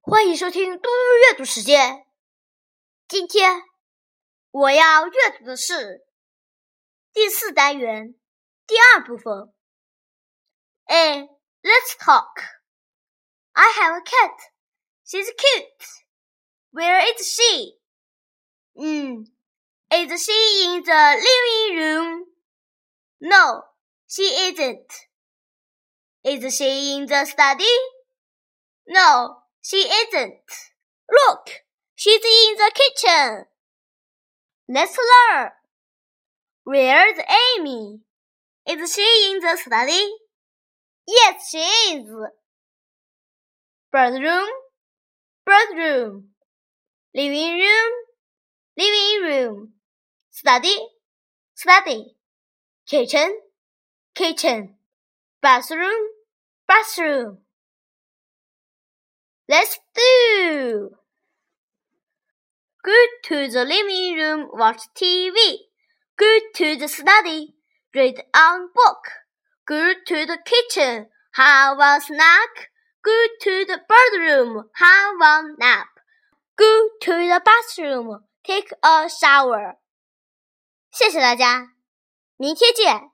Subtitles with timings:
[0.00, 0.88] 欢迎收听嘟嘟
[1.30, 2.06] 阅读时间。
[3.08, 3.62] 今天
[4.50, 6.06] 我要阅读的是
[7.12, 8.14] 第四单元
[8.66, 9.52] 第二部分。
[10.84, 11.28] 哎，
[11.62, 12.42] Let's talk.
[13.52, 14.36] I have a cat.
[15.04, 15.86] She's cute.
[16.72, 17.78] Where is she?
[18.74, 19.26] 嗯，
[19.90, 20.32] Is she
[20.64, 22.26] in the living room?
[23.18, 23.64] No,
[24.06, 24.86] she isn't.
[26.22, 27.64] Is she in the study?
[28.86, 30.34] No, she isn't.
[31.10, 31.50] Look,
[31.94, 33.44] she's in the kitchen.
[34.68, 35.50] Let's learn.
[36.64, 37.18] Where's
[37.58, 38.00] Amy?
[38.68, 40.10] Is she in the study?
[41.08, 42.08] Yes, she is.
[43.92, 44.46] Bedroom,
[45.44, 46.28] bedroom.
[47.12, 47.92] Living room,
[48.78, 49.72] living room.
[50.30, 50.76] Study,
[51.54, 52.14] study.
[52.86, 53.40] Kitchen,
[54.14, 54.74] kitchen.
[55.42, 56.08] Bathroom,
[56.68, 57.38] bathroom.
[59.49, 60.91] Let's do.
[62.83, 65.35] Go to the living room, watch TV.
[66.17, 67.55] Go to the study,
[67.93, 69.09] read a book.
[69.67, 72.71] Go to the kitchen, have a snack.
[73.03, 75.87] Go to the bedroom, have a nap.
[76.57, 79.77] Go to the bathroom, take a shower.
[80.91, 81.73] 谢谢大家，
[82.37, 83.11] 明天见。